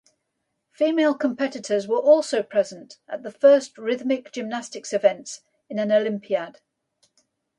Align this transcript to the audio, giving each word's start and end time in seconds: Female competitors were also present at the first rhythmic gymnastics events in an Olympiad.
Female 0.71 1.13
competitors 1.13 1.87
were 1.87 1.99
also 1.99 2.41
present 2.41 2.97
at 3.07 3.21
the 3.21 3.29
first 3.31 3.77
rhythmic 3.77 4.31
gymnastics 4.31 4.93
events 4.93 5.41
in 5.69 5.77
an 5.77 5.91
Olympiad. 5.91 6.59